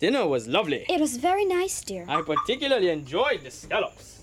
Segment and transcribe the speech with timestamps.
[0.00, 0.86] Dinner was lovely.
[0.88, 2.06] It was very nice, dear.
[2.08, 4.22] I particularly enjoyed the scallops.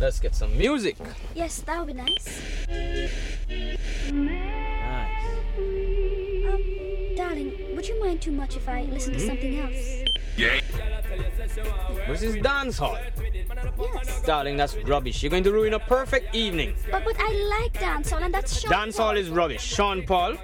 [0.00, 0.96] Let's get some music.
[1.32, 2.42] Yes, that would be nice.
[4.10, 5.26] Nice.
[6.48, 10.10] Um, darling, would you mind too much if I listen to something else?
[10.36, 10.60] Yeah.
[12.08, 12.98] This is dance hall.
[13.78, 14.22] Yes.
[14.22, 15.22] Darling, that's rubbish.
[15.22, 16.74] You're going to ruin a perfect evening.
[16.90, 19.62] But but I like dancehall, and that's Sean Dance hall is rubbish.
[19.62, 20.34] Sean Paul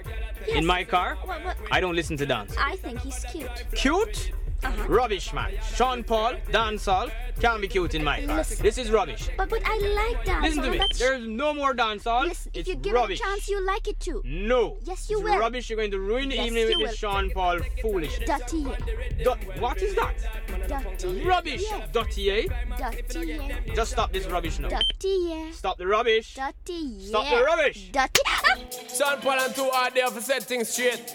[0.47, 0.59] Yes.
[0.59, 1.17] in my car.
[1.25, 1.57] What, what?
[1.73, 2.55] I don't listen to dance.
[2.57, 3.51] I think he's cute.
[3.75, 4.31] Cute?
[4.63, 4.89] Uh-huh.
[4.89, 5.53] Rubbish, man.
[5.75, 7.09] Sean Paul, dance hall,
[7.41, 8.37] can't be cute in my car.
[8.39, 8.63] Listen.
[8.63, 9.29] This is rubbish.
[9.37, 10.43] But but I like dancehall.
[10.43, 10.79] Listen to me.
[10.79, 12.25] That's There's no more dance hall.
[12.25, 13.21] Listen, if it's you give rubbish.
[13.21, 14.23] it a chance, you'll like it too.
[14.25, 14.79] No.
[14.85, 15.39] Yes, you it's will.
[15.39, 15.69] rubbish.
[15.69, 17.11] You're going to ruin the Yes, evening with you this will.
[17.11, 18.29] Sean Paul foolishness.
[18.29, 18.65] Dirty,
[19.23, 20.15] Du- what is that?
[20.69, 21.23] dirty.
[21.25, 21.63] Rubbish.
[21.71, 21.87] Yeah.
[21.93, 22.47] Dirty, eh?
[23.75, 24.69] Just stop this rubbish now.
[24.69, 25.51] Dirty, yeah.
[25.53, 26.35] Stop the rubbish.
[26.35, 27.09] Dirty, yeah.
[27.09, 27.91] Stop the rubbish.
[27.93, 28.23] Dirty.
[28.97, 31.15] Sean Paul and two are there for setting things straight.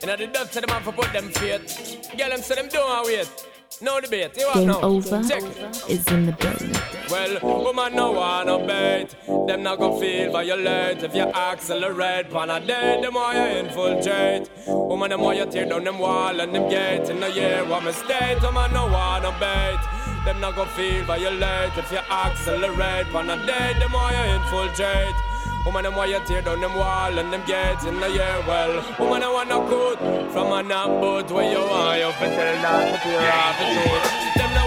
[0.00, 2.10] You know the dub to them have for put them faith.
[2.16, 3.46] Get them say them don't wait.
[3.80, 4.36] No debate.
[4.36, 4.80] You Game now?
[4.80, 5.42] over Check
[5.88, 6.72] is in the building.
[7.10, 9.08] Well, woman no wanna bait.
[9.46, 12.30] Them not gonna feel violate if you accelerate.
[12.30, 14.48] Pan a day, them why you infiltrate.
[14.66, 17.08] Woman, them why you tear down them wall and them gate.
[17.08, 18.40] In the year, what mistake?
[18.42, 19.80] Woman no wanna bait.
[20.24, 23.06] Them not gonna feel violate if you accelerate.
[23.06, 25.31] Pan a day, them why you infiltrate.
[25.64, 28.42] Woman, them why you tear down them wall and them gates in the year.
[28.48, 29.98] Well, woman, I want no good
[30.32, 34.61] from a knock boat where you want you fi tell that to tear off the.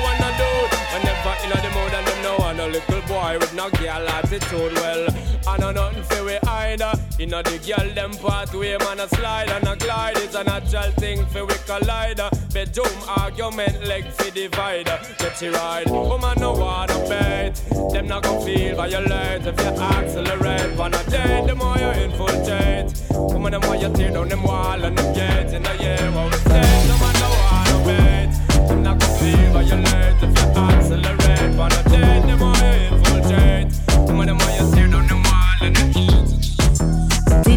[1.45, 4.73] Whenever in the mood and them no want a little boy with no girl attitude.
[4.73, 5.07] Well,
[5.47, 6.93] I know nothing for we either.
[7.25, 10.17] Know the girl them pathway man a slide and a glide.
[10.17, 12.21] It's a natural thing for we collide.
[12.53, 14.99] Bedroom argument leg for divider.
[15.17, 17.55] Get you right, woman no wanna bet.
[17.91, 20.79] Them not gonna feel violate if you accelerate.
[20.79, 22.93] On a day, the more you infiltrate.
[23.11, 25.53] Woman, the more you tear down them wall and them gates.
[25.53, 28.44] In the year, what we say, no man no wanna bet.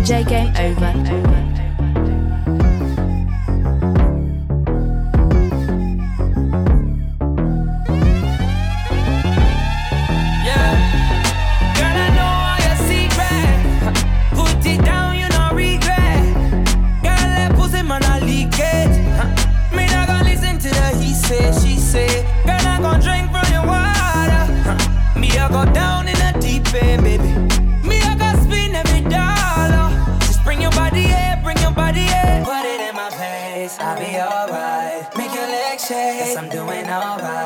[0.08, 0.92] DJ Game Over.
[1.04, 1.37] Yeah.
[36.90, 37.37] Alright.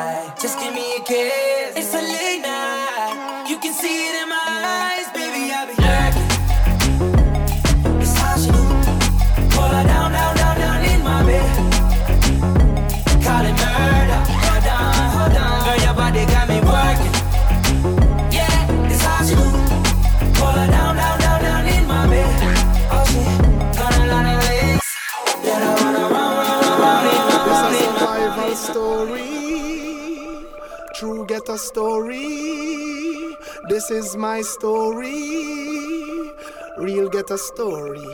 [31.53, 33.37] A story.
[33.69, 36.33] This is my story.
[36.79, 38.09] Real get a story.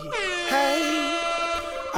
[0.48, 0.97] Hey.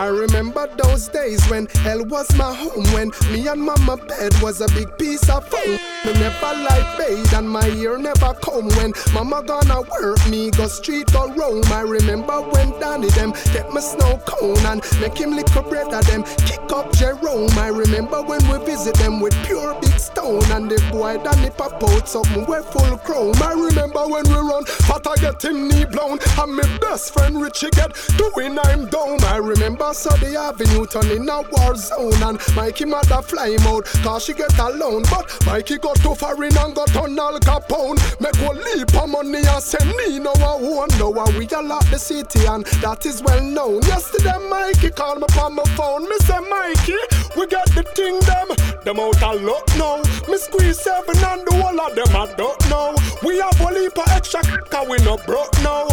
[0.00, 2.84] I remember those days when hell was my home.
[2.94, 5.72] When me and mama bed was a big piece of foam.
[6.06, 8.70] Me never like bathe and my ear never comb.
[8.78, 11.62] When mama gonna work me, go street go roam.
[11.70, 15.92] I remember when Danny them get me snow cone and make him lick a bread
[15.92, 16.22] of them.
[16.46, 17.50] Kick up Jerome.
[17.58, 21.84] I remember when we visit them with pure big stone and the boy Danny pop
[21.84, 23.36] out something we full chrome.
[23.42, 27.38] I remember when we run, but I get him knee blown and my best friend
[27.38, 29.22] Richie get doing I'm down.
[29.24, 33.82] I remember so the avenue turn in a war zone and Mikey mother fly him
[34.02, 35.02] cause she get alone.
[35.10, 37.98] But Mikey got too far in and got on Al Capone.
[38.20, 40.90] Make one leap of money and send me no one.
[40.98, 43.82] No one we a lot the city and that is well known.
[43.82, 46.08] Yesterday Mikey called me on my phone.
[46.08, 47.00] Me say Mikey,
[47.36, 48.48] we got the thing them.
[48.84, 49.96] Them out a lot now.
[50.30, 52.94] Me squeeze seven and the whole of them I don't know.
[53.24, 55.88] We have a leap of extra cause we no broke now.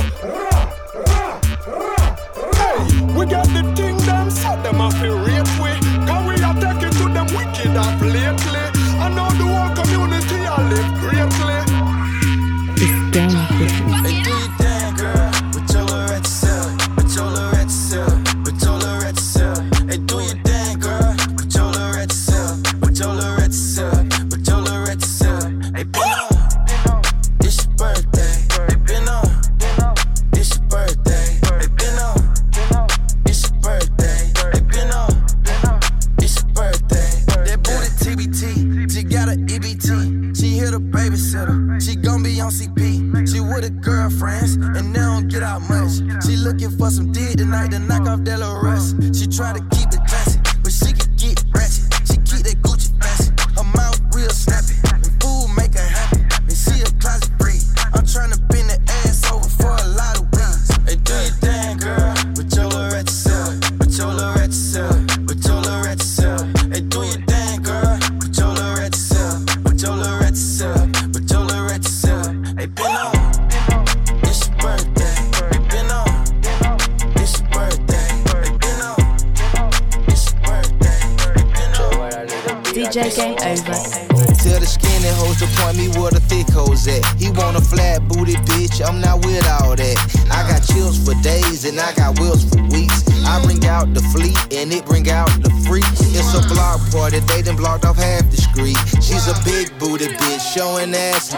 [1.65, 1.96] Hey,
[3.17, 5.73] we got the thing them, so them have to rate we.
[6.05, 8.26] Cause we are taking to them wicked up lately.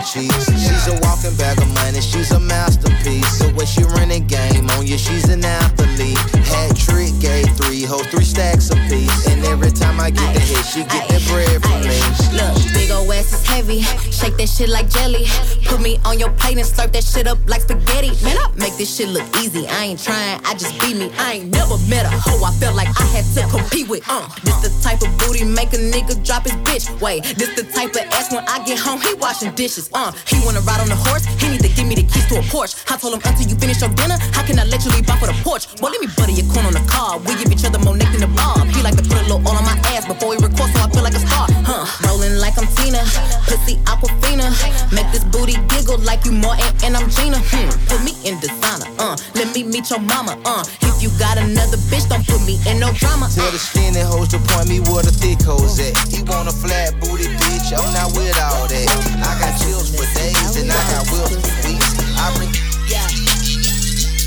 [0.04, 0.46] Cheeks.
[0.52, 3.38] She's a walking bag of money, she's a masterpiece.
[3.38, 6.18] So when she run running game on you, she's an athlete.
[6.50, 9.28] Hat trick, gave three hoes, three stacks apiece.
[9.28, 12.00] And every time I get the hit, she get that bread from me.
[12.34, 13.82] Look, big ol' ass is heavy.
[14.10, 15.26] Shake that shit like jelly.
[15.66, 18.12] Put me on your plate and slurp that shit up like spaghetti.
[18.24, 19.68] Man, I make this shit look easy.
[19.68, 21.12] I ain't trying, I just be me.
[21.18, 24.04] I ain't never met a hoe I felt like I had to compete with.
[24.10, 26.90] Uh, this the type of booty make a nigga drop his bitch.
[27.02, 29.89] Wait, this the type of ass when I get home, he washing dishes.
[29.94, 32.38] Uh, he wanna ride on the horse, he need to give me the keys to
[32.38, 32.78] a Porsche.
[32.92, 35.20] I told him until you finish your dinner, how can I let you leave off
[35.20, 35.66] for the porch?
[35.82, 37.18] Well, let me butter your corn on the car.
[37.20, 38.68] We give each other more neck than the bob.
[38.70, 40.90] He like to put a little oil on my ass before he records, so I
[40.94, 41.48] feel like a star.
[41.66, 41.86] Huh?
[42.06, 43.02] Rolling like I'm Tina,
[43.50, 44.54] pussy Aquafina.
[44.94, 47.42] Make this booty giggle like you Martin and I'm Gina.
[47.42, 48.90] Hmm, put me in designer.
[49.02, 50.38] Uh, let me meet your mama.
[50.46, 53.30] Uh, if you got another bitch, don't put me in no drama.
[53.34, 55.98] Tell the skinny hoes to point me where the thick hoes at.
[56.10, 58.88] He want a flat booty bitch, I'm not with all that.
[59.26, 61.96] I got chills for days and I got wheels for weeks.
[62.18, 62.52] I bring
[62.88, 63.08] yeah.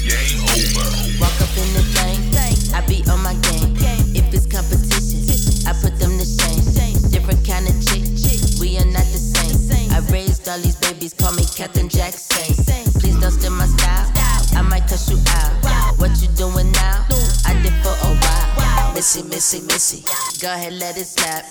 [0.03, 0.89] Game over.
[1.21, 2.21] Walk up in the thing,
[2.75, 3.77] I be on my game.
[4.15, 5.23] If it's competition,
[5.69, 6.65] I put them to shame.
[7.11, 8.03] Different kind of chick,
[8.61, 9.93] we are not the same.
[9.93, 12.55] I raised all these babies, call me Captain Jackson.
[13.01, 14.11] Please don't steal my style,
[14.57, 15.99] I might cuss you out.
[15.99, 16.62] What you doing
[19.03, 20.01] Missy, missy, missy.
[20.41, 21.43] Go ahead, let it snap.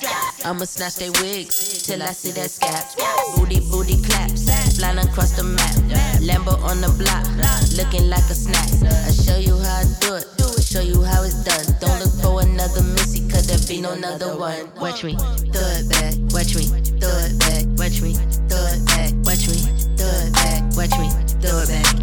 [0.45, 2.95] I'ma snatch they wigs till I see that scap.
[3.35, 4.47] Booty, booty claps,
[4.79, 5.75] flying across the map.
[6.23, 7.27] Lambo on the block,
[7.75, 8.71] looking like a snack.
[8.87, 11.75] I show you how I do it, show you how it's done.
[11.83, 14.71] Don't look for another missy, cause there be no another one.
[14.79, 15.19] Watch me,
[15.51, 16.71] throw it back, watch me,
[17.03, 18.15] throw it back, watch me,
[18.47, 19.59] throw it back, watch me,
[19.99, 21.11] throw it back, watch me,
[21.43, 21.99] throw it back,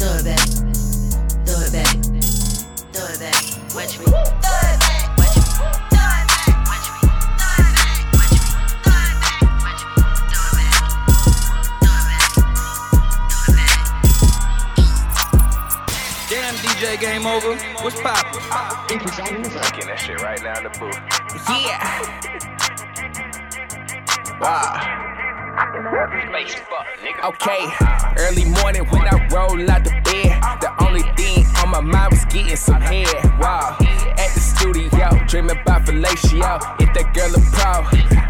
[0.00, 0.48] throw it back,
[17.00, 17.56] Game Over.
[17.82, 18.40] What's poppin'?
[18.40, 20.98] Fucking that shit right now in the booth.
[21.48, 22.26] Yeah.
[24.40, 25.02] Wow.
[27.24, 27.64] Okay,
[28.18, 32.24] early morning when I roll out the bed, the only thing on my mind was
[32.26, 33.08] getting some head.
[33.40, 36.60] Wow, at the studio, dreaming about fellatio.
[36.80, 37.84] If that girl a pro,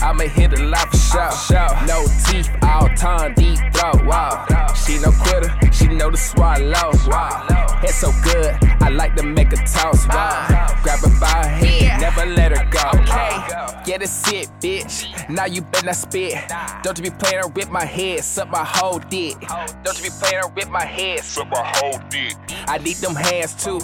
[0.07, 1.87] I'ma hit a lot for sure.
[1.87, 4.05] No teeth, all tongue, deep throat.
[4.07, 6.93] Wow, she no quitter, she know to swallow.
[7.09, 10.07] Wow, head so good, I like to make a toss.
[10.07, 10.47] Wow,
[10.85, 13.01] grab her by her head, never let her go.
[13.01, 15.29] Okay, get a sit, bitch.
[15.29, 16.39] Now you better not spit.
[16.85, 19.35] Don't you be playing around with my head, suck my whole dick.
[19.83, 22.37] Don't you be playing around with my head, suck my whole dick.
[22.69, 23.81] I need them hands too.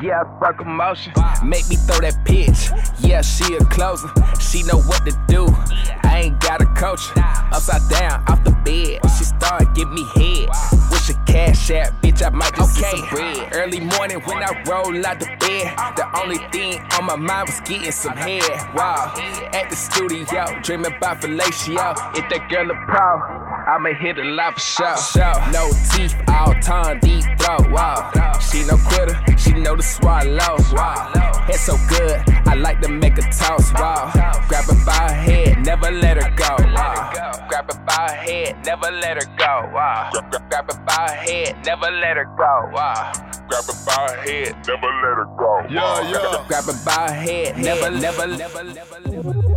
[0.00, 1.12] Yeah, circle motion.
[1.42, 2.70] Make me throw that pitch.
[3.00, 4.06] Yeah, she a closer.
[4.38, 5.48] She know what to do.
[6.04, 7.10] I ain't got a coach.
[7.16, 9.00] Upside down, off the bed.
[9.18, 10.48] She started give me head.
[10.90, 12.24] Wish a cash app, bitch.
[12.24, 12.96] I might just okay.
[12.96, 13.48] some bread.
[13.52, 15.76] Early morning when I roll out the bed.
[15.96, 18.42] The only thing on my mind was getting some head.
[18.74, 19.14] Wow.
[19.52, 21.94] At the studio, dreaming about fellatio.
[22.16, 25.52] If that girl a pro, I'ma hit a lot for sure.
[25.52, 27.70] No teeth, all tongue, deep throat.
[27.70, 28.10] Wow.
[28.38, 30.56] She no quitter, she know to swallow.
[30.72, 31.10] Wow.
[31.46, 33.72] Head so good, I like to make a toss.
[33.72, 34.10] Wow.
[34.48, 36.56] Grab her by her head, never let her go.
[36.74, 37.10] Wow.
[37.48, 39.70] Grab her by her head, never let her go.
[39.72, 40.10] Wow.
[40.48, 42.70] Grab her by her head, never let her go.
[42.70, 43.12] Wow.
[43.48, 45.66] Grab her by her head, never let her go.
[45.70, 46.44] Yeah, yeah.
[46.48, 49.53] Grab her by her head, never, never, never, never, never.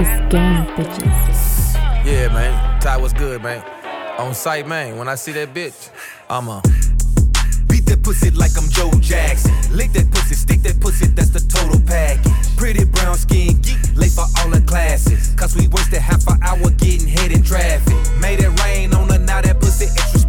[0.00, 1.74] Game, bitches.
[2.06, 2.80] Yeah, man.
[2.80, 3.62] Ty was good, man.
[4.18, 4.96] On site, man.
[4.96, 5.90] When I see that bitch,
[6.30, 6.62] I'ma
[7.68, 9.52] Beat that pussy like I'm Joe Jackson.
[9.70, 12.32] Lick that pussy, stick that pussy, that's the total package.
[12.56, 15.34] Pretty brown skin, geek, late for all the classes.
[15.36, 17.94] Cause we wasted half an hour getting hit in traffic.
[18.20, 20.19] Made it rain on her, now that pussy extra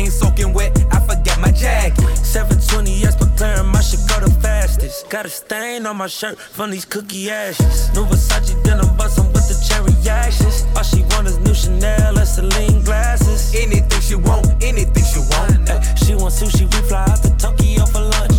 [0.00, 2.04] thing soaking wet, I forgot my jacket.
[2.04, 5.08] 720S, yes, but clearing my shit go the fastest.
[5.10, 7.92] Got a stain on my shirt from these cookie ashes.
[7.94, 10.64] New Versace denim bustin' with the cherry ashes.
[10.76, 13.54] All she want is new Chanel and Celine glasses.
[13.54, 15.68] Anything she want, anything she want.
[15.68, 18.36] Ay, she want sushi, we fly out to Tokyo for lunch.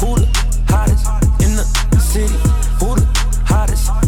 [0.00, 0.28] Who the
[0.68, 1.06] hottest
[1.44, 2.38] in the city?
[2.80, 3.06] Who the
[3.46, 4.01] hottest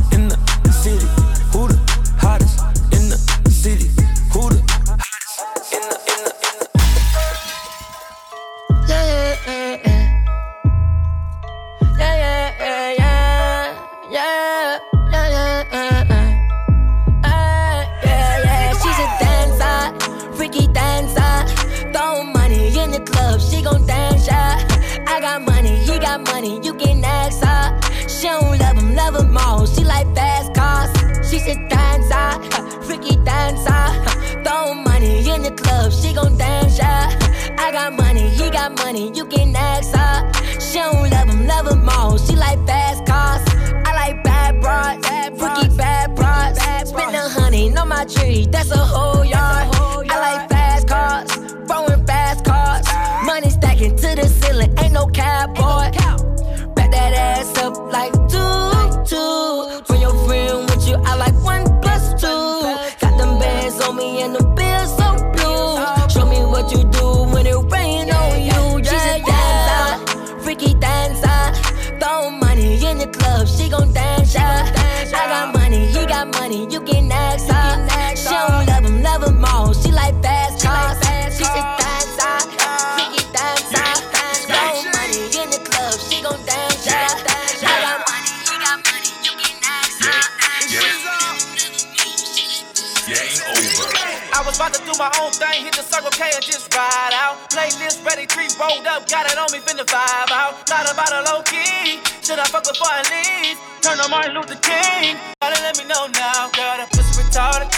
[97.74, 97.80] out.
[97.80, 100.66] Playlist ready, three rolled up, got it on me, finna vibe out.
[100.68, 103.58] Thought about a low key, should I fuck before I leave?
[103.82, 105.16] Turn on Martin Luther King.
[105.40, 107.68] Gotta let me know now, girl, that pussy retarded.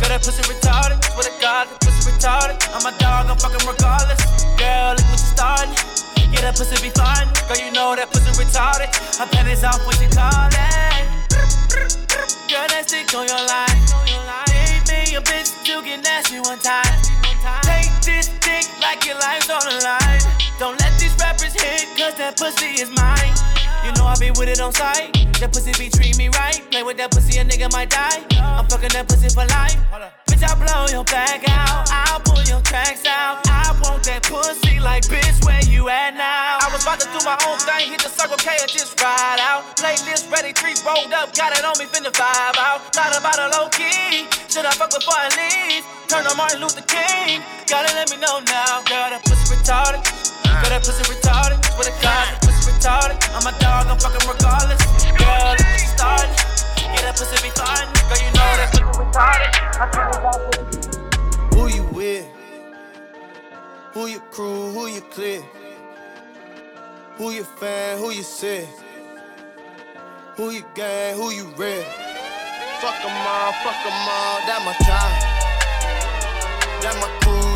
[0.00, 1.02] Girl, that pussy retarded.
[1.12, 2.56] Swear to God, that pussy retarded.
[2.74, 4.20] I'm a dog, I'm fucking regardless.
[4.58, 5.72] Girl, look what you starting.
[6.32, 7.28] Yeah, that pussy be fine.
[7.48, 8.90] Girl, you know that pussy retarded.
[9.16, 11.06] Her panties off when she callin'.
[12.50, 13.80] Girl, that stick on your line.
[14.84, 16.84] Gave me a bitch to get nasty one time.
[17.62, 18.35] Take this
[18.86, 20.45] like your life's on the line.
[21.36, 23.34] Don't let these rappers hit, cause that pussy is mine.
[23.84, 25.12] You know I be with it on sight.
[25.40, 26.60] That pussy be treating me right.
[26.70, 28.24] Play with that pussy, a nigga might die.
[28.40, 29.76] I'm fucking that pussy for life.
[30.28, 31.88] Bitch, I'll blow your back out.
[31.92, 33.44] I'll pull your tracks out.
[33.48, 36.58] I want that pussy like bitch, where you at now?
[36.60, 39.40] I was about to do my own thing, hit the circle K and just ride
[39.40, 39.76] out.
[39.76, 42.80] Playlist ready, three rolled up, got it on me, finna vibe out.
[42.96, 44.24] Thought about a low key.
[44.48, 45.84] Should I fuck before I leave?
[46.08, 47.42] Turn on Martin Luther King.
[47.68, 50.25] Gotta let me know now, girl, that pussy retarded.
[50.62, 51.58] Girl, that pussy retarded.
[51.74, 53.16] Swear to God, pussy retarded.
[53.36, 54.80] I'm a dog, I'm fucking regardless.
[55.16, 56.30] Girl, look what you started.
[56.80, 57.86] Yeah, that pussy be fine.
[58.08, 59.50] Girl, you know that pussy retarded.
[59.76, 62.26] I tell you Who you with?
[63.92, 64.72] Who your crew?
[64.72, 65.42] Who you clear?
[67.16, 67.98] Who your fan?
[67.98, 68.68] Who you sick?
[70.36, 71.16] Who you gang?
[71.16, 71.84] Who you real?
[72.80, 74.40] Fuck 'em all, fuck 'em all.
[74.46, 75.36] That my child.
[76.82, 77.55] That my crew,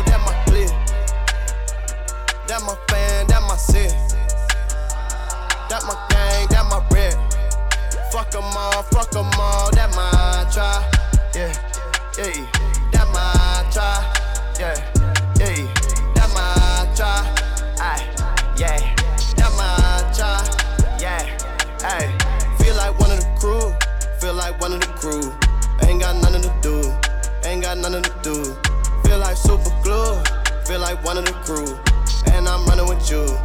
[2.61, 3.91] That my fan, that my sis.
[5.67, 7.17] That my gang, that my red.
[8.11, 9.71] Fuck 'em all, fuck 'em all.
[9.71, 10.85] That my tribe.
[11.33, 11.51] Yeah,
[12.19, 12.45] yeah.
[12.91, 14.05] That my tribe.
[14.59, 14.77] Yeah,
[15.39, 15.65] yeah.
[16.13, 17.25] That my tribe.
[17.81, 18.05] Aye,
[18.57, 18.77] yeah.
[19.37, 21.01] That my tribe.
[21.01, 21.25] Yeah,
[21.81, 22.13] hey.
[22.59, 23.73] Feel like one of the crew.
[24.19, 25.33] Feel like one of the crew.
[25.89, 26.93] Ain't got nothing to do.
[27.43, 28.55] Ain't got nothing to do.
[29.03, 30.21] Feel like super glue.
[30.65, 31.90] Feel like one of the crew.
[32.91, 33.37] With you.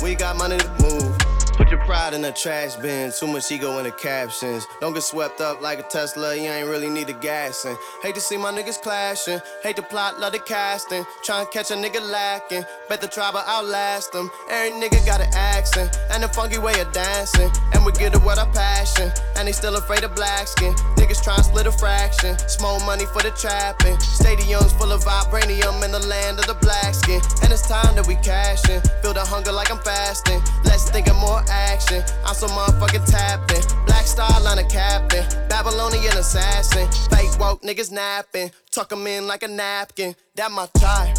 [0.00, 1.18] We got money to move.
[1.56, 3.10] Put your pride in the trash bin.
[3.10, 4.64] Too much ego in the captions.
[4.80, 6.36] Don't get swept up like a Tesla.
[6.36, 7.76] You ain't really need a gassing.
[8.04, 9.40] Hate to see my niggas clashing.
[9.64, 11.04] Hate the plot, love the casting.
[11.26, 12.64] Tryna catch a nigga lacking.
[12.88, 14.30] Bet the tribe will outlast them.
[14.48, 17.50] Every nigga got an accent and a funky way of dancing.
[17.74, 19.10] And we get it with our passion.
[19.36, 20.76] And they still afraid of black skin.
[21.02, 22.38] Niggas try tryna split a fraction.
[22.48, 23.96] Small money for the trapping.
[23.96, 27.20] Stadiums full of vibranium in the land of the black skin.
[27.42, 28.80] And it's time that we cashin'.
[29.02, 30.40] Feel the hunger like I'm fasting.
[30.64, 32.04] Let's think of more action.
[32.24, 33.62] I'm so motherfucking tapping.
[33.84, 35.26] Black star line of captain.
[35.48, 36.86] Babylonian assassin.
[37.10, 38.52] Fake woke niggas napping.
[38.70, 40.14] Tuck 'em in like a napkin.
[40.36, 41.16] That my type.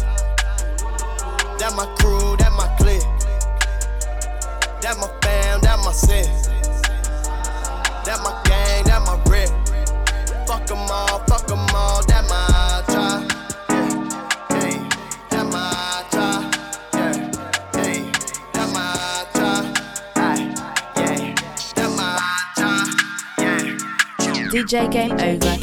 [1.60, 3.04] That my crew, that my clique.
[4.80, 6.24] That my fam, that my set.
[8.06, 8.43] That my
[10.66, 13.30] Fuck 'em all, fuck 'em all, that my tribe.
[13.68, 13.90] Yeah,
[14.48, 14.76] hey,
[15.28, 16.54] that my tribe.
[16.94, 17.12] Yeah,
[17.74, 18.10] hey,
[18.54, 19.66] that my tribe.
[20.16, 20.54] Aye,
[20.96, 21.34] yeah,
[21.74, 22.08] that my
[22.56, 22.88] tribe.
[24.50, 25.56] DJ Game Over.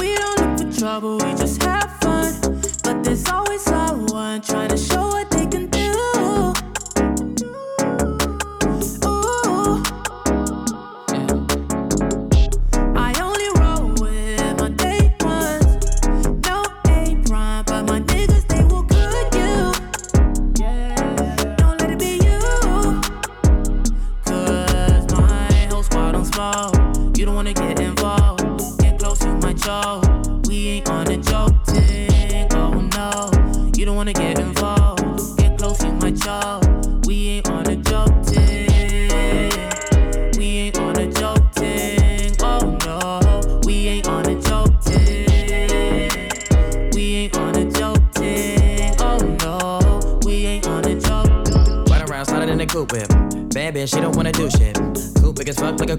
[0.00, 2.34] We don't look for trouble, we just have fun.
[2.82, 5.30] But there's always someone trying to show what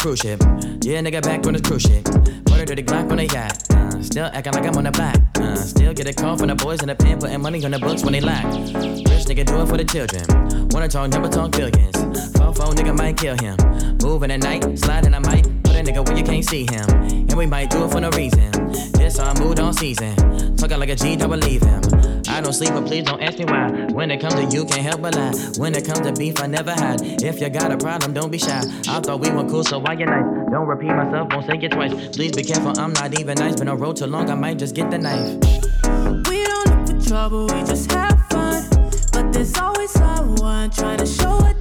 [0.08, 0.40] cruise ship.
[0.88, 2.06] Yeah, nigga back on the cruise ship.
[2.46, 3.70] Put her to the Glock on the yacht.
[3.72, 5.18] Uh, still acting like I'm on the back.
[5.36, 7.80] Uh, still get a call from the boys in the pen, putting money on the
[7.80, 8.46] books when they lack.
[8.46, 10.24] Rich nigga do it for the children.
[10.70, 11.98] Wanna talk, never talk billions.
[12.38, 13.58] Phone phone nigga might kill him.
[14.02, 15.44] Moving at night, sliding I might.
[15.64, 16.88] Put a nigga where you can't see him.
[17.28, 18.50] And we might do it for no reason.
[18.94, 20.16] This our mood on season.
[20.56, 21.82] Talking like a G, don't believe him.
[22.38, 23.88] I don't sleep, but please don't ask me why.
[23.94, 25.34] When it comes to you, can't help but lie.
[25.58, 27.02] When it comes to beef, I never hide.
[27.24, 28.62] If you got a problem, don't be shy.
[28.88, 30.24] I thought we were cool, so why you nice?
[30.52, 32.16] Don't repeat myself, won't say it twice.
[32.16, 33.56] Please be careful, I'm not even nice.
[33.56, 35.34] Been on road too long, I might just get the knife.
[36.30, 38.70] We don't look for trouble, we just have fun.
[39.14, 41.57] But there's always someone trying to show what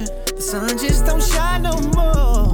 [0.00, 0.26] without.
[0.36, 2.52] The sun just don't shine no more.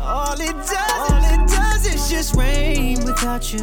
[0.00, 3.60] All it does, all it does is just rain without you.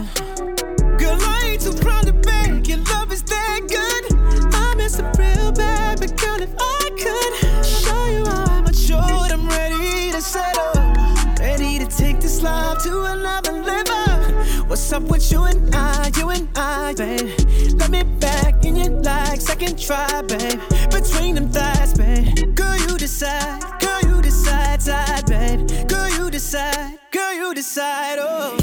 [0.97, 2.67] Girl, I ain't too proud to beg.
[2.67, 4.53] Your love is that good.
[4.53, 9.31] I miss it real bad, but girl, if I could show you how I'm matured,
[9.31, 10.73] I'm ready to settle.
[11.39, 14.65] Ready to take this life to another level.
[14.67, 17.31] What's up with you and I, you and I, babe?
[17.79, 20.59] Let me back in your like second try, babe.
[20.91, 22.54] Between them thighs, babe.
[23.05, 23.61] Decide.
[23.79, 25.87] Girl, you decide, side, babe.
[25.87, 26.97] Girl, you decide.
[27.11, 28.17] Girl, you decide.
[28.19, 28.57] Oh,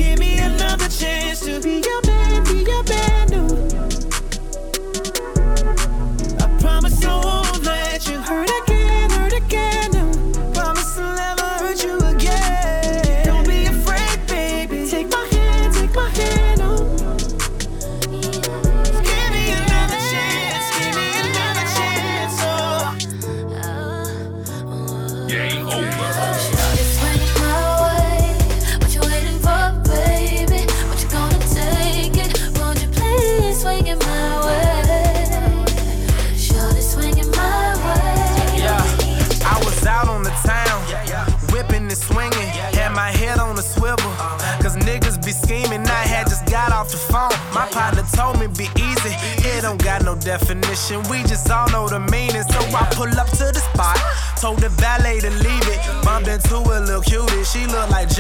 [48.12, 49.14] told me be easy.
[49.48, 51.02] It don't got no definition.
[51.10, 52.44] We just all know the meaning.
[52.44, 53.98] So I pull up to the spot.
[54.40, 55.80] Told the valet to leave it.
[56.04, 57.31] Bumped into a little cutie.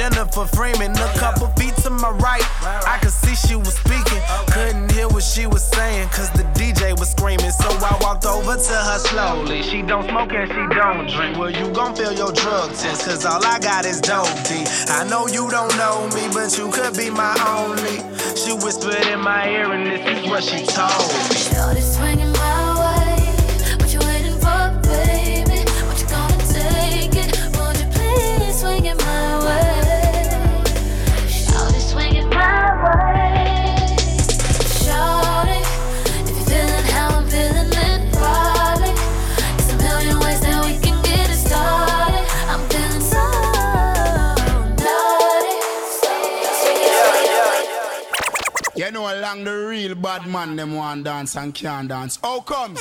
[0.02, 0.90] Jennifer Freeman.
[0.98, 2.42] A couple feet to my right.
[2.64, 4.20] I could see she was speaking.
[4.50, 6.08] Couldn't hear what she was saying.
[6.08, 7.52] Cause the DJ was screaming.
[7.52, 9.62] So I walked over to her slowly.
[9.62, 11.38] She don't smoke and she don't drink.
[11.38, 13.06] Well, you gon' feel your drug test.
[13.06, 14.66] Cause all I got is dope D.
[14.88, 18.02] I know you don't know me, but you could be my only.
[18.34, 21.36] She whispered in my ear, and this is what she told me.
[21.38, 22.71] Shorty swinging my
[49.12, 49.18] naughty.
[49.18, 52.18] Along the real bad man, them want dance and can't dance.
[52.22, 52.80] How comes?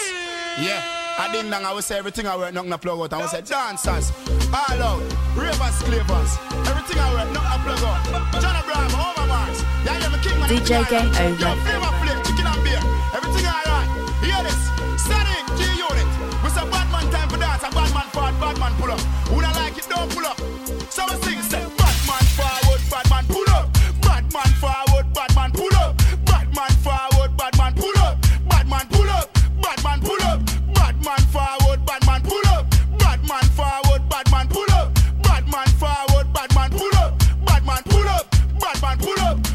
[0.59, 0.81] Yeah.
[1.17, 3.13] I ding dong, I will say everything I work, nothing I plug out.
[3.13, 4.11] I will say dancers,
[4.49, 5.03] all out,
[5.35, 6.31] ravers, clavers,
[6.65, 8.41] everything I work, nothing I plug out.
[8.41, 9.61] John Abraham, over Mars.
[9.85, 10.49] Yeah, yeah, my king man.
[10.49, 11.61] DJ Game Over.
[11.61, 12.81] Flavor play, chicken and beer,
[13.13, 13.89] everything I alright.
[14.23, 14.61] Hear this,
[15.03, 16.09] static, G unit.
[16.41, 19.01] We say bad man time for dance, and bad man forward, bad man pull up.
[19.29, 20.39] Who don't like it, don't pull up.
[20.89, 21.20] So we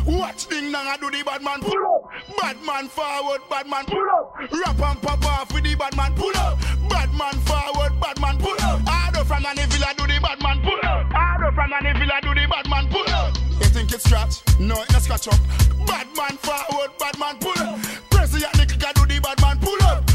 [0.07, 2.11] Watch ding dong I do the bad man pull up.
[2.40, 4.38] Bad man forward, bad man pull up.
[4.38, 6.59] Rap and pop off with the bad man pull up.
[6.88, 8.81] Bad man forward, bad man pull up.
[8.87, 11.07] Harder from the villa do the bad man pull up.
[11.11, 13.35] Harder from the villa do the bad man pull up.
[13.59, 14.42] You think it's scratch?
[14.61, 15.40] No, it's scratch up.
[15.87, 17.79] Bad man forward, bad man pull up.
[18.37, 20.06] At the kicker do the bad man pull up.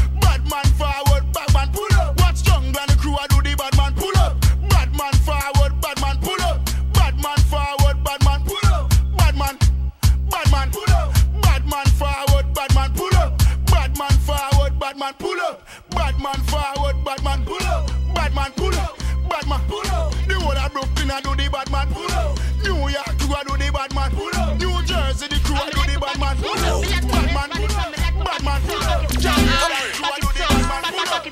[16.22, 17.90] Bad man forward, bad man pull up.
[18.14, 18.96] Bad man pull up.
[19.28, 20.14] Bad man pull up.
[20.28, 22.38] The whole of Brooklyn I do the bad man pull up.
[22.62, 24.54] New York crew I do the bad man pull up.
[24.54, 26.78] New Jersey the crew I do the bad man pull up.
[27.10, 27.90] Bad man pull up.
[28.22, 29.10] Bad man pull up.
[29.18, 29.66] Jamaica
[29.98, 31.26] crew I do the bad pull up.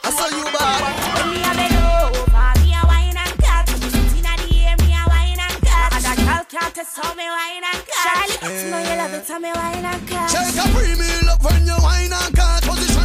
[0.00, 0.88] I saw you bad.
[1.28, 1.76] Me a bend
[2.64, 3.68] me a wine and cut.
[3.68, 5.92] Inna the air, me a wine and cut.
[5.92, 8.08] And a girl can't test how me wine and cut.
[8.08, 10.32] Charlie, you know you love it, how me wine and cut.
[10.32, 12.64] Take a premium up when you wine and cut.
[12.64, 12.97] Position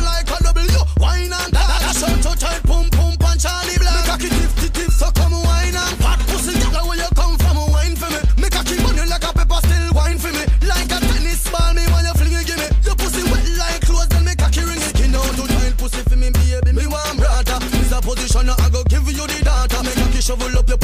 [1.99, 2.23] cut.
[2.23, 4.19] That's to tight, pum pum punch Charlie Black.
[4.19, 6.57] Make a kick tip so come wine and hot pussy.
[6.71, 7.57] Girl, where you come from?
[7.71, 8.19] Wine for me.
[8.37, 10.43] Make a keep on like a pepper still wine for me.
[10.65, 12.67] Like a tennis ball, me when you fling it, give me.
[12.83, 14.99] Your pussy wet like clothes, then make a key ring it.
[14.99, 16.71] You know to tight pussy for me, baby.
[16.73, 17.59] Me want brother.
[17.71, 19.79] This a position I go give you the data.
[19.83, 20.77] Make a key shovel up your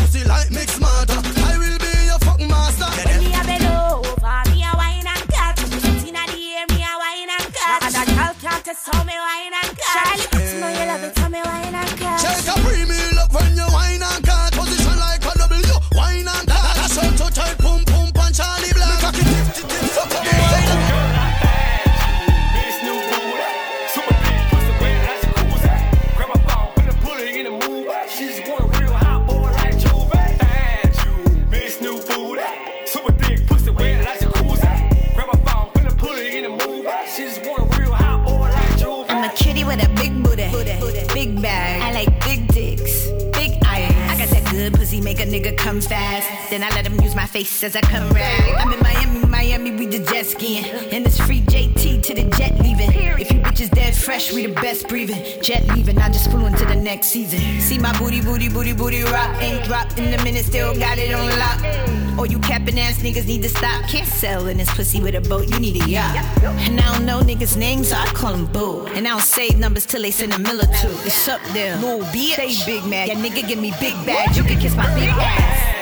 [47.63, 48.55] as I come rag.
[48.57, 50.65] I'm in Miami, Miami, we the jet skiing.
[50.65, 52.91] And it's free JT to the jet leaving.
[53.19, 55.41] If you bitches dead fresh, we the best breathing.
[55.41, 57.39] Jet leaving, I just flew into the next season.
[57.59, 59.35] See my booty, booty, booty, booty rock.
[59.41, 62.19] Ain't dropped in a minute, still got it on lock.
[62.19, 63.85] Or you capping ass niggas need to stop.
[63.87, 66.15] Can't sell in this pussy with a boat, you need a yacht.
[66.43, 68.85] And I don't know niggas' names, so I call them boo.
[68.87, 70.95] And I don't save numbers till they send a mill or two.
[71.05, 72.33] It's up there, little bitch.
[72.33, 73.07] Stay big mad.
[73.09, 74.37] Yeah, nigga, give me big bags.
[74.37, 75.78] You can kiss my big ass.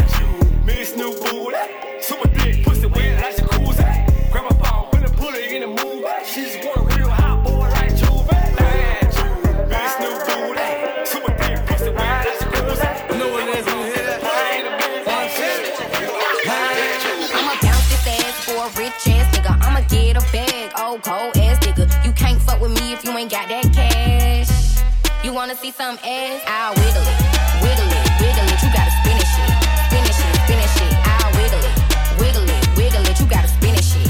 [23.17, 24.77] you ain't got that cash.
[25.25, 26.41] You wanna see some ass?
[26.45, 27.17] I'll wiggle it,
[27.65, 28.61] wiggle it, wiggle it.
[28.61, 30.13] You gotta it, it,
[30.45, 30.93] it.
[31.01, 31.73] I'll wiggle it,
[32.21, 33.17] wiggle it, wiggle it.
[33.17, 34.05] You gotta it, it,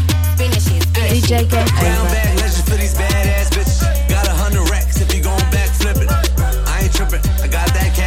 [2.20, 2.66] it.
[2.68, 4.10] For these badass bitches.
[4.10, 6.12] Got a hundred racks if you gon' backflip it.
[6.68, 8.07] I ain't trippin', I got that cash.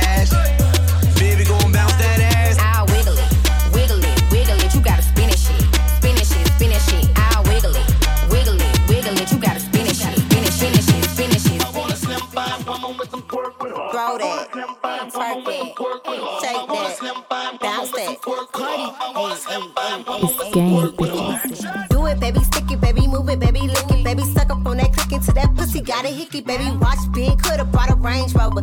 [19.43, 21.89] It's gang, bitches.
[21.89, 24.77] Do it, baby, stick it, baby, move it, baby, lick it, baby, suck up on
[24.77, 28.35] that click into that pussy, got a hickey, baby, watch big, could've brought a Range
[28.35, 28.61] Rover.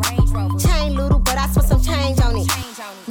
[0.60, 3.07] Chain little, but I spent some change on it.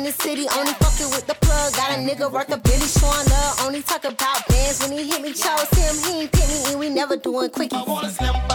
[0.00, 0.46] In the city.
[0.56, 1.72] Only fucking with the plug.
[1.76, 3.60] Got a nigga worth a Billy showing love.
[3.64, 5.32] Only talk about bands when he hit me.
[5.32, 7.76] Chose him, he ain't pick me, and we never doing quickie.
[7.76, 8.49] I want a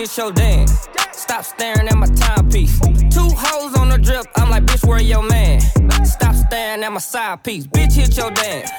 [0.00, 0.88] Dance.
[1.12, 2.80] Stop staring at my timepiece.
[3.10, 5.60] Two hoes on the drip, I'm like, bitch, where your man?
[6.06, 7.66] Stop staring at my side piece.
[7.66, 8.70] Bitch, hit your dance.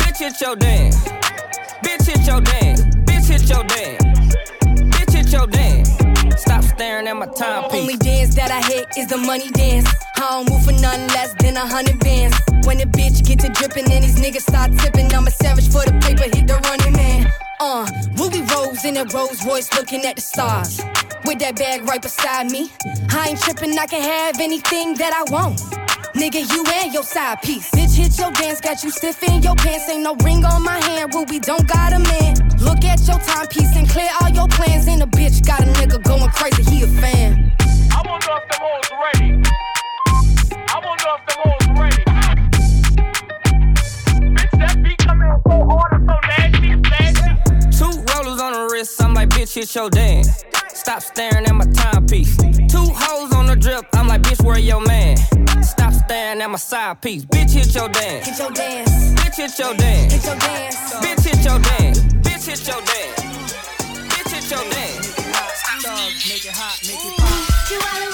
[0.00, 0.96] Bitch, hit your dance.
[1.84, 2.80] Bitch, hit your dance.
[3.04, 4.02] Bitch, hit your dance.
[4.64, 5.90] Bitch, hit your dance.
[6.40, 7.78] Stop staring at my timepiece.
[7.78, 9.92] Only dance that I hit is the money dance.
[10.16, 12.34] I don't move for nothing less than a hundred bands.
[12.64, 15.84] When the bitch get to dripping and these niggas start tipping, I'm a savage for
[15.84, 17.30] the paper, hit the running man.
[17.62, 20.80] Uh, Ruby Rose in a Rolls Royce looking at the stars.
[21.26, 22.72] With that bag right beside me.
[23.10, 25.60] I ain't tripping, I can have anything that I want.
[26.16, 27.70] Nigga, you and your side piece.
[27.70, 29.90] Bitch, hit your dance, got you stiff in your pants.
[29.90, 32.34] Ain't no ring on my hand, Ruby don't got a man.
[32.60, 34.88] Look at your timepiece and clear all your plans.
[34.88, 37.52] And a bitch got a nigga going crazy, he a fan.
[37.92, 39.42] I wonder if hoes ready.
[40.66, 42.09] I wonder if hoes ready.
[49.20, 50.44] Like, bitch, hit your dance.
[50.68, 52.36] Stop staring at my timepiece.
[52.68, 55.16] Two hoes on the drip, I'm like, bitch, where your man?
[55.62, 57.24] Stop staring at my side piece.
[57.26, 58.26] Bitch, hit your dance.
[58.26, 58.90] Hit your dance.
[59.20, 60.12] Bitch, hit your dance.
[60.12, 60.76] Hit your dance.
[61.04, 61.98] Bitch, hit your dance.
[62.24, 63.20] Bitch, hit your dance.
[64.10, 65.06] Bitch, hit your dance.
[66.28, 68.09] Make it hot, make it pop.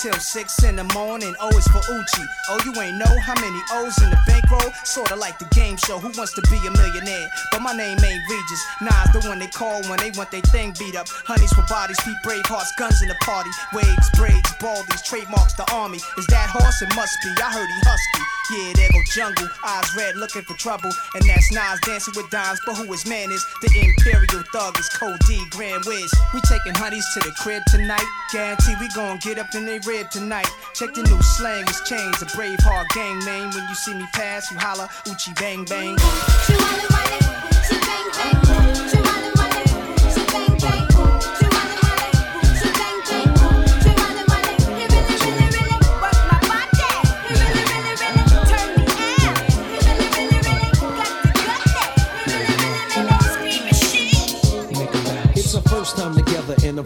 [0.00, 1.34] Till six in the morning.
[1.40, 2.26] Oh, it's for Oochie.
[2.48, 4.72] Oh, you ain't know how many O's in the bankroll?
[4.82, 7.28] Sorta like the game show, Who Wants to Be a Millionaire?
[7.52, 8.64] But my name ain't Regis.
[8.80, 11.06] Nas the one they call when they want their thing beat up.
[11.28, 13.50] Honeys for bodies, feet brave hearts, guns in the party.
[13.74, 15.98] Waves, braids, baldies, trademarks the army.
[16.16, 16.80] Is that horse?
[16.80, 17.28] It must be.
[17.36, 18.39] I heard he husky.
[18.50, 19.48] Yeah, there go jungle.
[19.64, 20.90] Eyes red, looking for trouble.
[21.14, 22.58] And that's Nas dancing with dimes.
[22.66, 23.44] But who his man is?
[23.62, 26.12] The Imperial Thug is Code D, Grand Wiz.
[26.34, 28.04] We taking honeys to the crib tonight.
[28.32, 30.48] Guarantee we gon' get up in they rib tonight.
[30.74, 32.22] Check the new slang, it's changed.
[32.22, 33.50] A brave heart gang name.
[33.50, 37.39] When you see me pass, you holla, Oochie bang bang.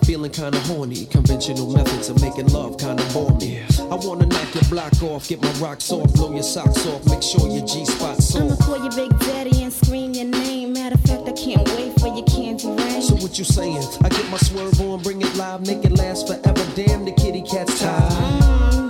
[0.05, 1.07] Feeling kinda horny.
[1.07, 3.63] Conventional methods of making love kinda bore me.
[3.79, 7.23] I wanna knock your block off, get my rocks off, blow your socks off, make
[7.23, 10.73] sure your G spot's I'ma call you Big Daddy and scream your name.
[10.75, 13.03] Matter of fact, I can't wait for your candy rain.
[13.03, 13.83] So what you saying?
[14.03, 16.67] I get my swerve on, bring it live, make it last forever.
[16.75, 18.13] Damn, the kitty cat's tired.
[18.13, 18.84] Mm,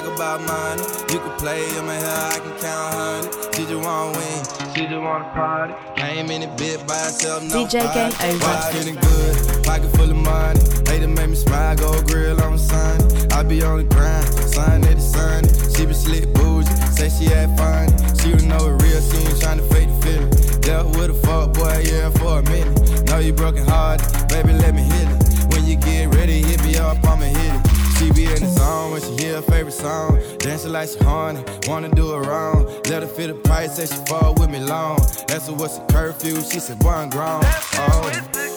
[0.00, 0.82] talk about money.
[1.12, 3.28] You can play in my hair, I can count honey.
[3.54, 5.74] She just want wings, she just wanna party.
[5.96, 7.78] Came in the bed by herself, nobody.
[7.78, 8.44] DJ Game Over.
[8.44, 10.60] Watch feeling good, pocket full of money.
[10.88, 13.28] Lady make me smile, go grill on Sunday.
[13.34, 15.52] I be on the grind, Sunday to Sunday.
[15.74, 17.88] She be slick bougie, say she had fun.
[18.18, 20.60] She would know it real, she ain't tryna fake the feeling.
[20.60, 23.06] Dealt with a fuck boy, yeah, for a minute.
[23.06, 25.52] Know you broken hearted, baby, let me hit it.
[25.52, 27.69] When you get ready, hit me up, I'ma hit it.
[28.00, 30.18] She be in the zone when she hear her favorite song.
[30.38, 32.64] Dancing like she horny, wanna do it wrong.
[32.88, 34.96] Let her feel the price, say she fall with me long.
[35.28, 37.42] That's a what's a curfew, she said, boy, I'm grown.
[37.44, 38.10] Oh.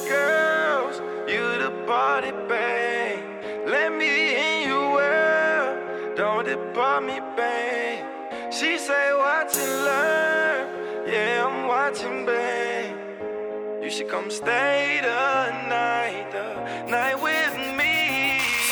[0.08, 0.96] girls,
[1.28, 3.20] you the party babe.
[3.68, 8.00] Let me in your world, don't depart me, babe.
[8.50, 11.12] She say, watch and learn.
[11.12, 12.96] Yeah, I'm watching, babe.
[13.84, 17.63] You should come stay the night, the night with me.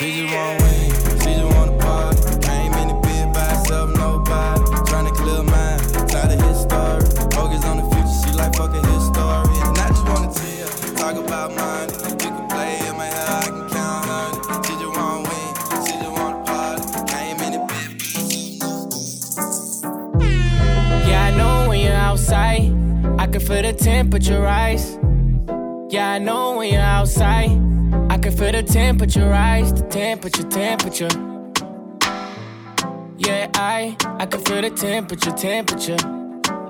[0.01, 2.17] She just want wings, she just wanna party.
[2.41, 4.63] Came in the bed by herself, nobody.
[4.89, 7.05] Trying to clear mind, tired of his story.
[7.29, 9.53] Focus on the future, she like fucking his story.
[9.61, 11.93] And I just wanna tell, talk about money.
[12.17, 14.41] You can play my I can count honey.
[14.65, 15.29] She just want
[15.85, 16.81] she just wanna party.
[17.13, 17.89] Came in the bed.
[21.07, 22.73] Yeah, I know when you're outside,
[23.19, 24.97] I can feel the temperature rise.
[25.93, 27.51] Yeah, I know when you're outside,
[28.31, 31.09] Can feel the temperature rise, the temperature, temperature.
[33.17, 35.97] Yeah, I, I can feel the temperature, temperature.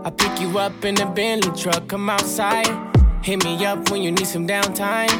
[0.04, 2.67] I pick you up in the Bentley truck, come outside.
[3.24, 5.12] Hit me up when you need some downtime.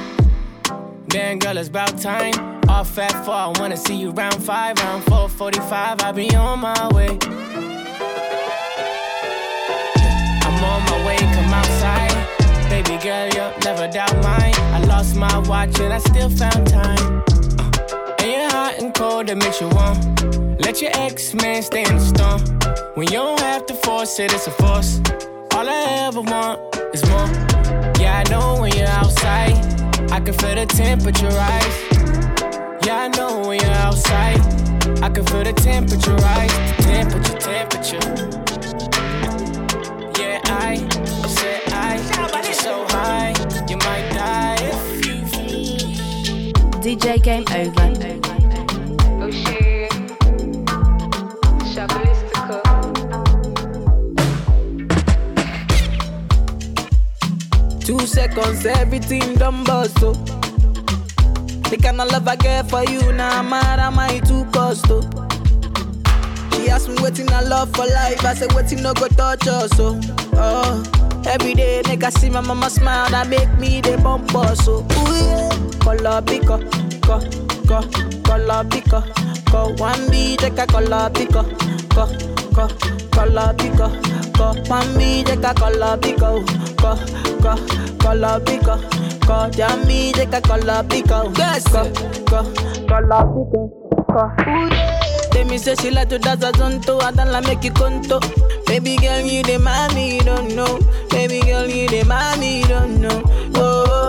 [1.10, 2.34] Damn, girl, it's about time.
[2.68, 6.60] Off at four, I wanna see you round five, round four, 45, I'll be on
[6.62, 7.20] my way.
[13.02, 14.54] Girl, you'll never doubt mine.
[14.76, 17.24] I lost my watch and I still found time.
[17.58, 20.58] Uh, and you're hot and cold, that makes you warm.
[20.58, 22.42] Let your ex man stay in the storm.
[22.96, 25.02] When you don't have to force it, it's a force.
[25.54, 26.60] All I ever want
[26.94, 27.28] is more.
[28.00, 29.56] Yeah, I know when you're outside,
[30.12, 31.78] I can feel the temperature rise.
[32.86, 34.40] Yeah, I know when you're outside,
[35.02, 36.54] I can feel the temperature rise.
[36.78, 38.06] The temperature, temperature.
[40.22, 40.91] Yeah, I
[47.02, 47.88] DJ Game Over.
[49.24, 49.92] Oh shit.
[57.84, 60.14] Two seconds, everything done bust, oh.
[61.72, 64.86] The kind of love I get for you, now I'm mad, am I too cost,
[64.90, 65.02] oh.
[66.54, 69.72] She asked me waiting I love for life, I said waiting no go touch us,
[69.80, 70.00] oh.
[70.34, 70.84] oh.
[71.28, 75.16] Every day, nigga see my mama smile, that make me the bump us, so ooh
[75.16, 75.50] yeah.
[75.82, 76.60] Color picker,
[77.12, 77.20] co,
[77.68, 77.82] co,
[78.24, 79.04] color picker,
[79.52, 79.74] co.
[79.78, 81.44] One B, take a color picker,
[81.94, 82.08] co,
[82.56, 82.68] co,
[83.12, 83.92] color picker,
[84.38, 84.54] co.
[84.70, 86.44] One B, take a color picker,
[86.78, 86.96] co,
[87.42, 87.56] co,
[88.00, 88.80] color picker,
[89.26, 89.50] co.
[89.52, 91.84] Jammy, take a color picker, yes, co,
[92.30, 92.44] co,
[92.88, 93.68] color picker,
[94.08, 94.32] co.
[95.32, 98.20] Tell me say she like to dance a zonto, I don't like make you conto.
[98.68, 100.80] Baby girl, you the mommy, you don't know.
[101.10, 103.22] Baby girl, you the mommy, you don't know.
[103.56, 104.01] Oh, oh,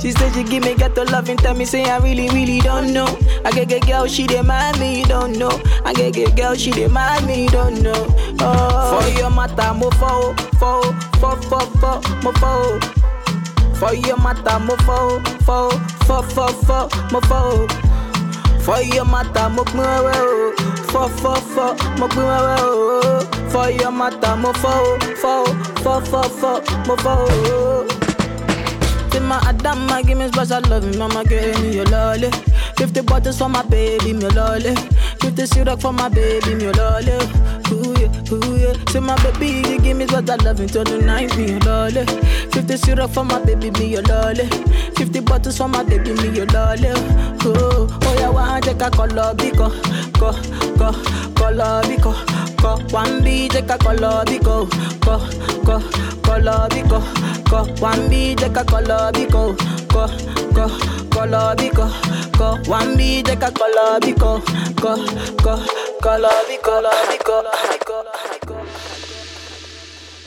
[0.00, 2.92] she said she give me ghetto love and tell me say I really, really don't
[2.92, 3.06] know.
[3.44, 5.60] I get get girl, she mommy, you don't know.
[5.84, 8.06] I get get girl, she mommy, you don't know.
[8.40, 10.80] Oh, for your matter, mo fo, fo,
[11.20, 12.78] fo, fo, fo, mo fo.
[13.74, 15.70] For your matter, mo fo, fo,
[16.06, 17.66] fo, fo, fo, mo fo.
[18.60, 20.52] For your matter, mo pin wewe o.
[20.92, 21.66] Fọ fọ fọ,
[21.98, 23.50] mo pin.
[23.50, 24.98] For your matter, mo fọ o.
[25.22, 26.22] Fọ o, fọ fọ
[27.04, 27.69] fọ,
[29.10, 29.50] fọ o.
[29.60, 32.30] Say my give me special love, mama give me your lolly.
[32.76, 34.74] Fifty bottles for my baby, me lolly.
[35.20, 37.12] Fifty syrup for my baby, me lolly.
[37.72, 38.74] Ooh yeah, ooh yeah.
[38.90, 42.04] Say my baby, you give me special love until the night, me your lolly.
[42.52, 44.46] Fifty syrup for my baby, me your lolly.
[44.96, 46.88] Fifty bottles for my baby, me your lolly.
[47.42, 49.70] Oh, oh yeah, one take a color biko,
[50.18, 50.32] ko,
[50.78, 50.92] ko,
[51.50, 52.12] color biko,
[52.62, 54.70] ko one B take a color biko,
[55.02, 55.18] ko
[55.66, 55.80] ko
[56.22, 57.00] color biko,
[57.50, 59.56] ko one B take a color biko,
[59.90, 60.06] ko
[60.54, 60.68] ko
[61.10, 61.86] color biko,
[62.38, 64.38] ko one B take a color biko,
[64.80, 64.94] ko
[65.42, 65.56] ko
[66.00, 66.76] color biko.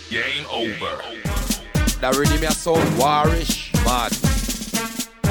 [0.09, 0.95] Game over.
[2.01, 4.11] That really me a sound warish, mad.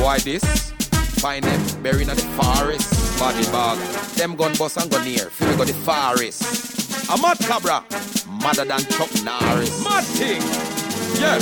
[0.00, 0.72] Boy, this?
[1.20, 3.78] Find them buried in the forest, body bag.
[4.16, 6.42] Them gun bust and gun near, feel we go the forest.
[7.08, 7.84] A mad cabra,
[8.42, 9.84] madder than Chuck Norris.
[9.84, 10.71] Mad thing.
[11.20, 11.38] Yeah,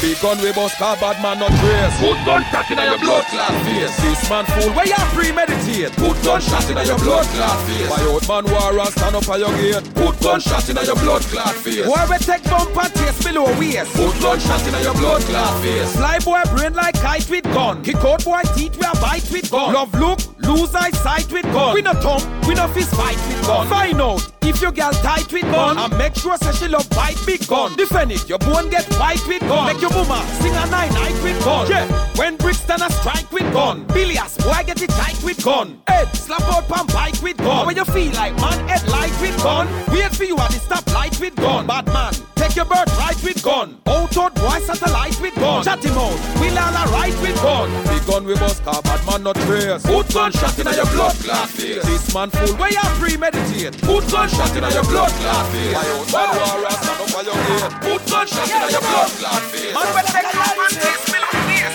[0.00, 1.94] big gun we bust car bad man not trace.
[2.00, 3.96] Put gun shot in your blood clot face.
[4.02, 5.92] This man fool where you premeditate.
[5.96, 7.88] Put gun shot in your blood clot face.
[7.88, 9.94] My old man war and stand up at your gate.
[9.94, 11.86] Put gun shot in your blood clot face.
[11.86, 13.92] Boy we take bump and taste below waist.
[13.94, 15.96] Put gun shot in your blood clot face.
[15.96, 17.82] Fly boy brain like kite with gun.
[17.82, 19.72] Kick out boy teeth we a bite with gun.
[19.72, 21.74] Love look, lose eyesight with gun.
[21.74, 23.68] We no tongue, we no fist fight with gun.
[23.68, 27.18] Find out if your girl tight with gun and make sure say she love bite
[27.26, 27.74] big gun.
[27.76, 29.66] Defend it, your bone get white with gun.
[29.66, 31.68] Make your mama sing a nine night with gun.
[31.70, 31.86] Yeah,
[32.16, 33.84] when Brixton a strike with gun.
[33.86, 35.80] Billias boy get it tight with gun.
[35.88, 37.66] Head slap out pan bike with gun.
[37.66, 39.66] When you feel like man head light with gun.
[39.88, 41.66] Wait for you at the stop light with gun.
[41.66, 43.80] Bad man, take your bird right with gun.
[43.86, 45.64] Out out boy satellite with gun.
[45.64, 47.70] Chat him out, we'll all a right with gun.
[47.84, 49.82] Big gun we bust car, bad man not trace.
[49.82, 51.84] Put gun shot in your blood clot face.
[51.84, 53.80] This man fool where you premeditate.
[53.82, 55.72] Put gun shot in your blood clot face.
[55.72, 57.72] My own man war and stand up on your gate.
[57.82, 59.74] Put gun shot in your blood clot face.
[59.74, 61.74] Man we take off and take me like this.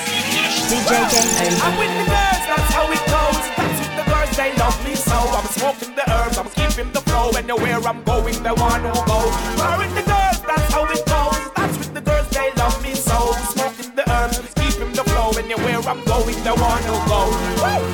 [0.68, 3.40] DJ Game I'm with the girls, that's how it goes.
[3.56, 5.18] That's with the girls, they love me so.
[5.38, 7.32] I'm smoking the herbs, I'm keeping the flow.
[7.38, 9.20] Anywhere I'm going, they want to go.
[9.64, 11.40] I'm with the girls, that's how it goes.
[11.56, 13.32] That's with the girls, they love me so.
[13.56, 15.32] Smoking the herbs, keeping the flow.
[15.40, 17.22] Anywhere I'm going, they want to go.
[17.64, 17.87] Woo!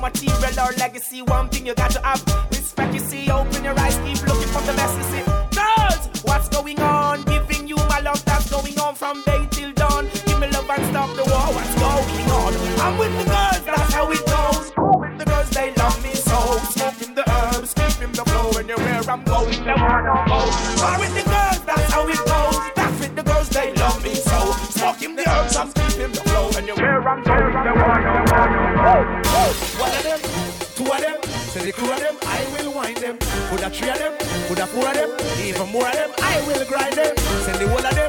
[0.00, 1.22] Material or legacy.
[1.22, 2.94] One thing you got to have respect.
[2.94, 4.96] You see, open your eyes, keep looking for the best.
[4.98, 5.24] You see,
[5.58, 7.22] girls, what's going on?
[7.24, 10.08] Giving you my love that's going on from day till dawn.
[10.26, 11.48] Give me love and stop the war.
[11.56, 12.52] What's going on?
[12.80, 14.72] I'm with the girls, that's how it goes.
[15.00, 16.38] With the girls they love me so.
[16.74, 18.50] Smoking the herbs, keeping the flow.
[18.58, 20.38] Anywhere I'm going, they wanna go.
[20.84, 21.27] I'm with the
[33.68, 34.12] a three of them,
[34.48, 35.10] put a four of them,
[35.44, 37.16] even more of them, I will grind them.
[37.44, 38.07] Send the whole of them,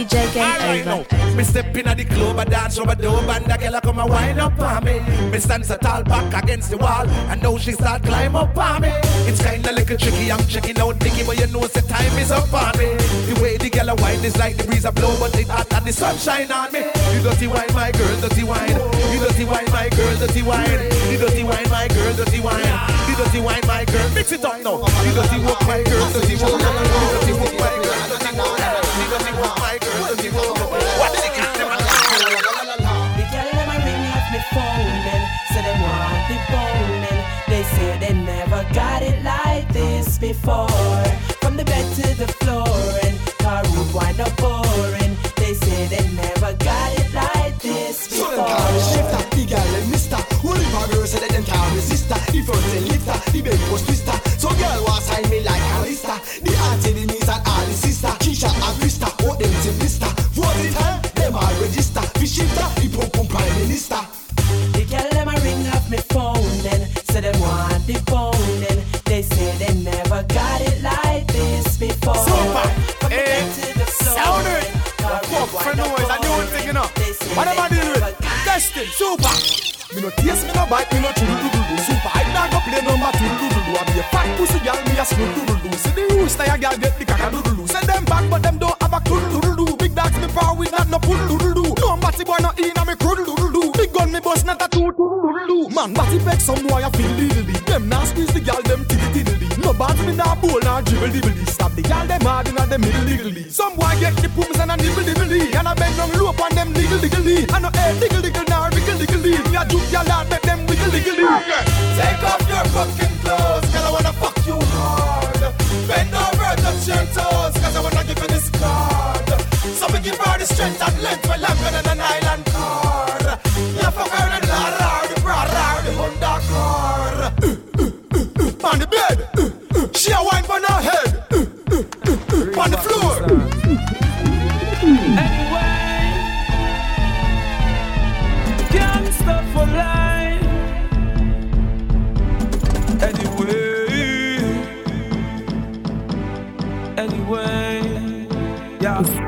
[0.00, 1.14] DJ Game Alright Over.
[1.14, 1.36] now.
[1.36, 4.08] Me step in at the club, I dance over the and the girl come and
[4.08, 4.98] wind up on me.
[5.30, 8.80] Me stand so tall back against the wall, and now she start climb up on
[8.80, 8.88] me.
[9.28, 12.48] It's kinda little tricky, I'm checking out Nicky, but you know the time is up
[12.52, 12.96] on me.
[13.28, 15.70] The way the girl a wine is like the breeze a blow, but it hot
[15.70, 16.80] and the sunshine on me.
[17.12, 18.80] You dirty wine, my girl, dirty wine.
[19.12, 20.80] You dirty wine, my girl, dirty wine.
[21.12, 22.64] You dirty wine, my girl, dirty wine.
[23.04, 24.08] You dirty wine, my girl.
[24.14, 24.80] Mix it up now.
[25.04, 26.56] You dirty walk, my girl, dirty walk.
[26.56, 28.59] You dirty walk, my girl, dirty walk.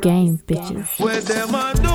[0.03, 1.92] game, bitches.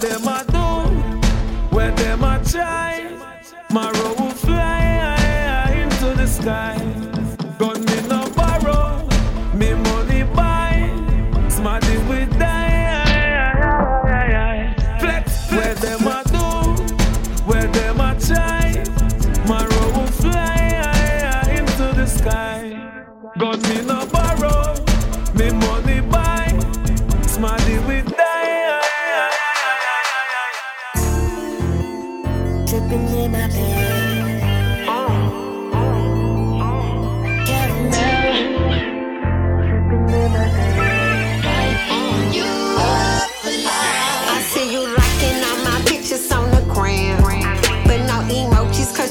[0.00, 0.37] them.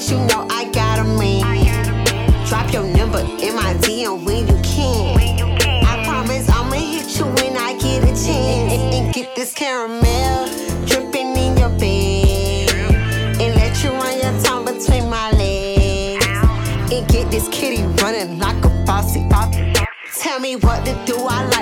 [0.08, 2.46] Cause you know I got a man.
[2.48, 5.84] Drop your number in my DM when you can.
[5.84, 8.74] I promise I'ma hit you when I get a chance.
[8.96, 10.48] And get this caramel
[10.86, 12.70] dripping in your bed.
[13.42, 16.26] And let you run your tongue between my legs.
[16.90, 19.28] And get this kitty running like a bossy.
[20.22, 21.57] Tell me what to do, I like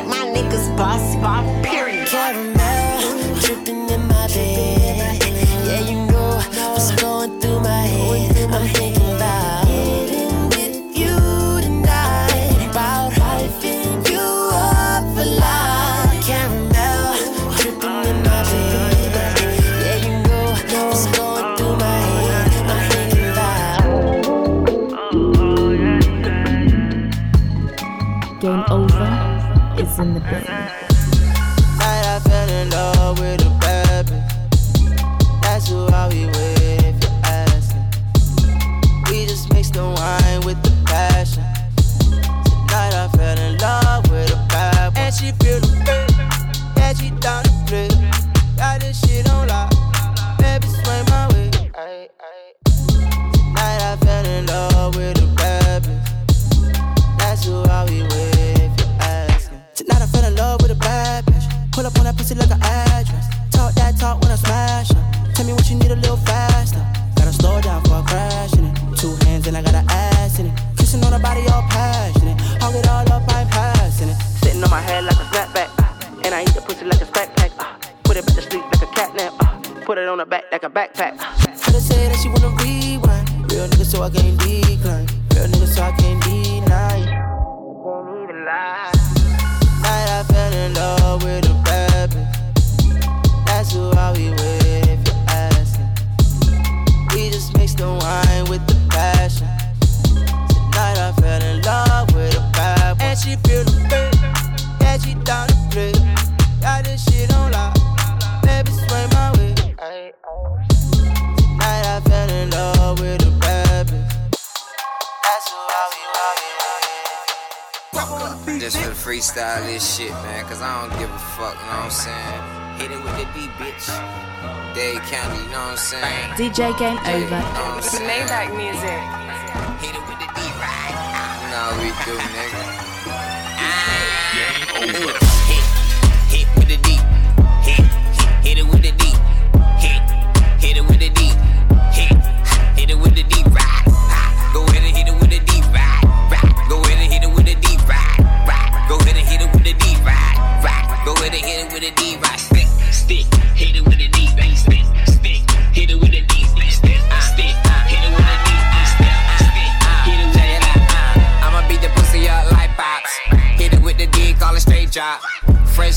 [126.56, 127.75] J, Game Over.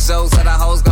[0.08, 0.87] Zoes of the hoes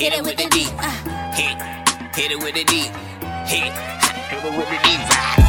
[0.00, 0.66] Hit it with the D.
[0.78, 0.90] Uh.
[1.34, 2.84] Hit, hit it with the D.
[3.44, 3.70] Hit,
[4.30, 5.39] hit it with the D.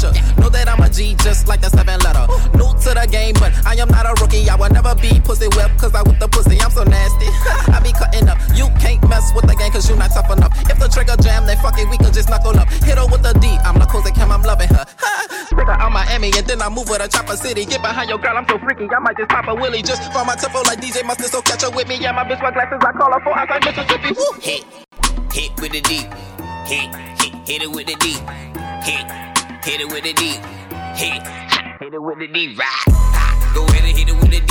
[0.00, 0.40] pressure.
[0.40, 2.26] Know that I'm a G just like a seven letter.
[2.56, 4.48] New to the game, but I am not a rookie.
[4.48, 6.60] I will never be pussy whipped, cause I with the pussy.
[6.60, 7.28] I'm so nasty.
[7.74, 8.38] I be cutting up.
[8.54, 10.52] You can't mess with the game, cause you not tough enough.
[10.70, 12.68] If the trigger jam, then fuck it, we could just knuckle up.
[12.84, 13.48] Hit her with a D.
[13.64, 14.84] I'm not closing cam, I'm loving her.
[15.50, 17.64] Trigger out Miami, and then I move with a chopper city.
[17.64, 18.88] Get behind your girl, I'm so freaky.
[18.88, 21.64] I might just pop a willy just from my tempo like DJ Mustard, so catch
[21.64, 21.96] up with me.
[21.96, 24.14] Yeah, my bitch wear glasses, I call her for outside Mississippi.
[24.14, 24.40] Woo.
[24.40, 24.64] Hit,
[25.32, 26.06] hit with the D.
[26.64, 28.14] Hit, hit, hit it with the D.
[28.86, 29.29] Hit.
[29.62, 30.40] Hit it with a D.
[30.96, 31.22] Hit.
[31.80, 32.56] Hit it with a D.
[32.56, 32.86] Rock.
[33.54, 34.49] Go ahead and hit it with a D.